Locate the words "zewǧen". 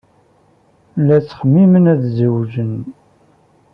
2.17-2.73